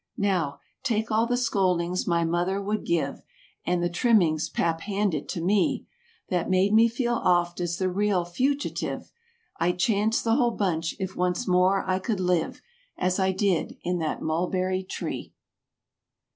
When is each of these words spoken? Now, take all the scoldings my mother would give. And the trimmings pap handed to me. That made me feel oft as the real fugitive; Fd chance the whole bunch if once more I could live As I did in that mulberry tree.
Now, 0.17 0.57
take 0.81 1.11
all 1.11 1.27
the 1.27 1.37
scoldings 1.37 2.07
my 2.07 2.23
mother 2.25 2.59
would 2.59 2.87
give. 2.87 3.21
And 3.67 3.83
the 3.83 3.87
trimmings 3.89 4.49
pap 4.49 4.81
handed 4.81 5.29
to 5.29 5.45
me. 5.45 5.85
That 6.29 6.49
made 6.49 6.73
me 6.73 6.87
feel 6.87 7.17
oft 7.23 7.61
as 7.61 7.77
the 7.77 7.87
real 7.87 8.25
fugitive; 8.25 9.11
Fd 9.61 9.77
chance 9.77 10.19
the 10.23 10.37
whole 10.37 10.57
bunch 10.57 10.95
if 10.99 11.15
once 11.15 11.47
more 11.47 11.83
I 11.87 11.99
could 11.99 12.19
live 12.19 12.63
As 12.97 13.19
I 13.19 13.31
did 13.31 13.77
in 13.83 13.99
that 13.99 14.23
mulberry 14.23 14.81
tree. 14.83 15.33